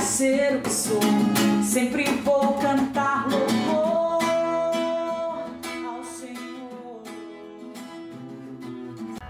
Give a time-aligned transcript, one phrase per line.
[0.00, 1.00] ser o que sou.
[1.62, 4.22] Sempre vou cantar louvor
[5.86, 7.02] ao Senhor.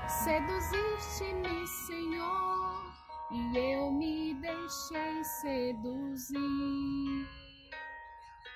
[0.08, 2.92] Seduziste-me, Senhor,
[3.32, 6.38] e eu me deixei seduzir.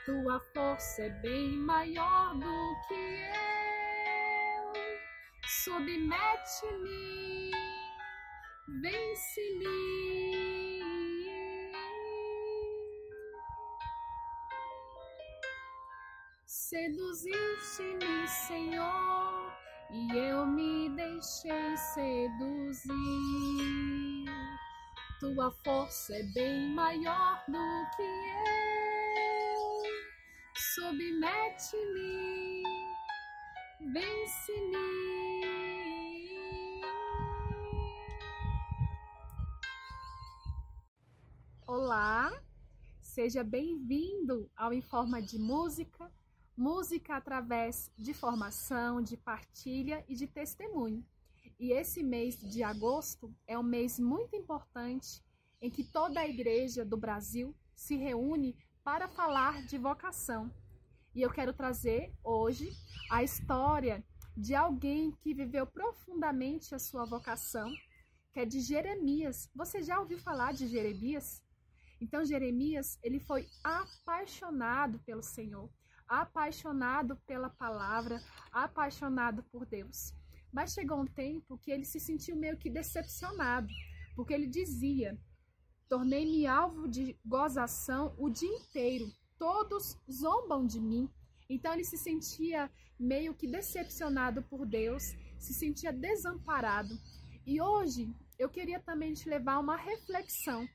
[0.05, 3.43] Tua força é bem maior do que eu.
[5.65, 7.53] Submete-me,
[8.83, 10.62] vence-me.
[16.73, 19.53] Seduziste-me, Senhor,
[19.91, 22.95] e eu me deixei seduzir.
[25.21, 27.59] Tua força é bem maior do
[27.95, 29.83] que eu.
[30.75, 32.63] Submete-me,
[33.93, 35.13] vence-me.
[41.67, 42.33] Olá,
[43.03, 46.11] seja bem-vindo ao Em Forma de Música
[46.57, 51.05] música através de formação, de partilha e de testemunho.
[51.59, 55.23] E esse mês de agosto é um mês muito importante
[55.61, 60.53] em que toda a igreja do Brasil se reúne para falar de vocação.
[61.15, 62.73] E eu quero trazer hoje
[63.11, 64.05] a história
[64.37, 67.71] de alguém que viveu profundamente a sua vocação,
[68.33, 69.49] que é de Jeremias.
[69.55, 71.43] Você já ouviu falar de Jeremias?
[72.01, 75.71] Então Jeremias, ele foi apaixonado pelo Senhor
[76.09, 78.21] apaixonado pela palavra,
[78.53, 80.15] apaixonado por Deus.
[80.53, 83.69] Mas chegou um tempo que ele se sentiu meio que decepcionado,
[84.15, 85.19] porque ele dizia:
[85.89, 89.07] Tornei-me alvo de gozação o dia inteiro,
[89.39, 91.09] todos zombam de mim.
[91.49, 95.03] Então ele se sentia meio que decepcionado por Deus,
[95.39, 96.95] se sentia desamparado.
[97.45, 100.69] E hoje eu queria também te levar a uma reflexão.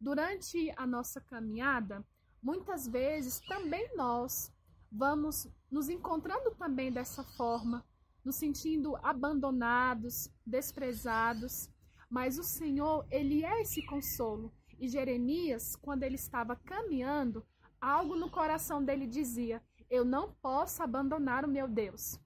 [0.00, 2.04] Durante a nossa caminhada,
[2.42, 4.52] muitas vezes também nós
[4.92, 7.84] vamos nos encontrando também dessa forma,
[8.22, 11.70] nos sentindo abandonados, desprezados,
[12.10, 14.52] mas o Senhor, ele é esse consolo.
[14.78, 17.44] E Jeremias, quando ele estava caminhando,
[17.80, 22.18] algo no coração dele dizia: Eu não posso abandonar o meu Deus.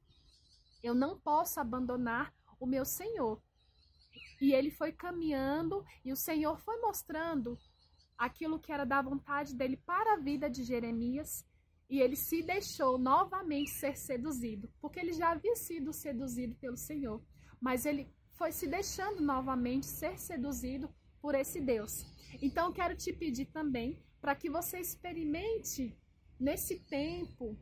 [0.82, 3.40] Eu não posso abandonar o meu Senhor.
[4.40, 7.56] E ele foi caminhando e o Senhor foi mostrando
[8.18, 11.44] aquilo que era da vontade dele para a vida de Jeremias
[11.88, 17.22] e ele se deixou novamente ser seduzido, porque ele já havia sido seduzido pelo Senhor,
[17.60, 22.04] mas ele foi se deixando novamente ser seduzido por esse Deus.
[22.42, 25.96] Então quero te pedir também para que você experimente
[26.38, 27.56] nesse tempo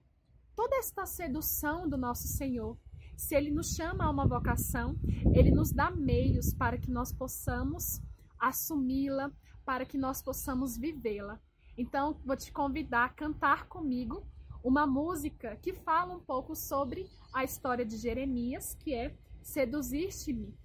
[0.55, 2.79] toda esta sedução do nosso Senhor.
[3.17, 4.99] Se ele nos chama a uma vocação,
[5.35, 8.01] ele nos dá meios para que nós possamos
[8.39, 9.31] assumi-la,
[9.65, 11.41] para que nós possamos vivê-la.
[11.77, 14.25] Então, vou te convidar a cantar comigo
[14.63, 20.57] uma música que fala um pouco sobre a história de Jeremias, que é Seduziste-me,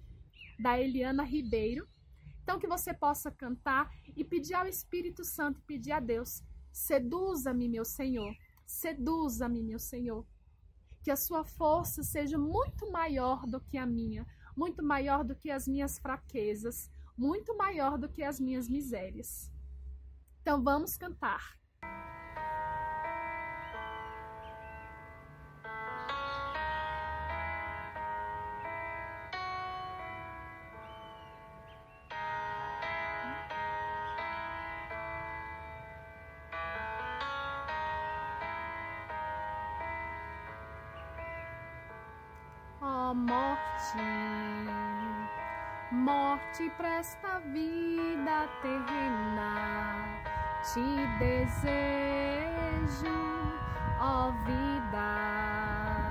[0.58, 1.86] da Eliana Ribeiro.
[2.42, 7.84] Então, que você possa cantar e pedir ao Espírito Santo, pedir a Deus: seduza-me, meu
[7.84, 8.34] Senhor,
[8.64, 10.24] seduza-me, meu Senhor.
[11.02, 15.50] Que a sua força seja muito maior do que a minha, muito maior do que
[15.50, 19.50] as minhas fraquezas, muito maior do que as minhas misérias.
[20.40, 21.58] Então vamos cantar.
[43.12, 43.98] Morte,
[45.90, 50.29] morte presta vida terrena
[50.62, 51.58] te desejo,
[53.98, 56.10] ó vida,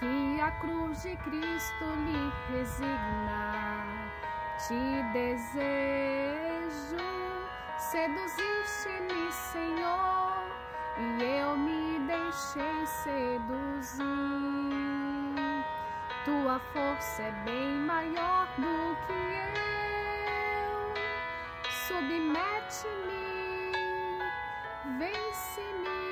[0.00, 3.84] que a cruz de Cristo lhe resigna.
[4.66, 6.98] Te desejo,
[7.78, 10.42] seduziste-me, Senhor,
[10.98, 14.04] e eu me deixei seduzir.
[16.24, 19.87] Tua força é bem maior do que eu.
[21.88, 23.28] Submete-me
[24.98, 26.02] vence-me.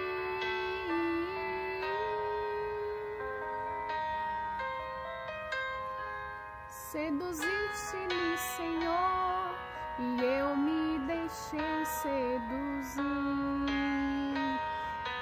[6.70, 9.55] Seduziste-me, Senhor,
[9.99, 13.05] e eu me deixei seduzir.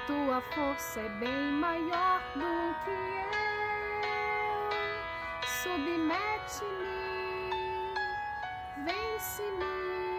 [0.06, 3.32] Tua força é bem maior do que eu.
[5.62, 6.94] Submete-me,
[8.84, 10.13] vence-me.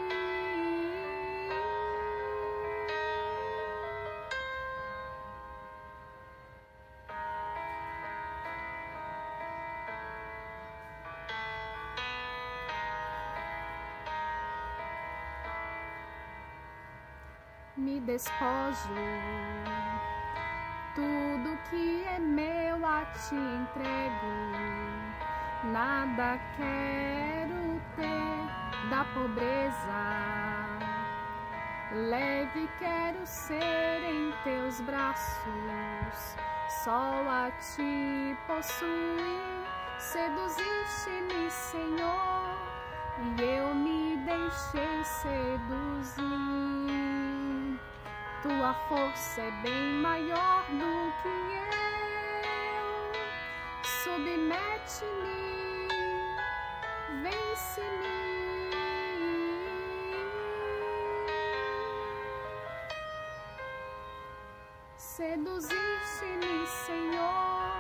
[17.78, 18.94] Me despojo.
[20.96, 24.86] Tudo que é meu a ti entrego.
[25.72, 30.36] Nada quero ter da pobreza.
[31.92, 36.36] Leve quero ser em teus braços,
[36.84, 39.66] só a ti possuir.
[39.98, 42.45] Seduziste-me, Senhor,
[43.18, 46.26] e eu me deixei seduzir.
[48.42, 53.14] Tua força é bem maior do que eu.
[54.04, 55.88] Submete-me,
[57.24, 58.20] vence-me.
[64.98, 67.80] Seduziste-me, Senhor,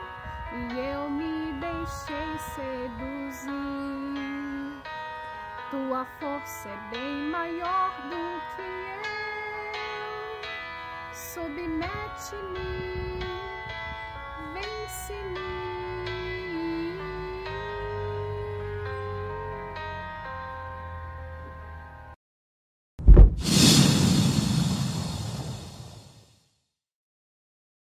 [0.53, 4.54] e eu me deixei seduzir.
[5.75, 9.01] Tua força é bem maior do que eu.
[11.13, 13.19] Submete-me,
[14.53, 15.44] vence-me.